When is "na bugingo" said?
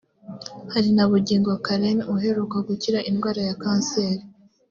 0.95-1.51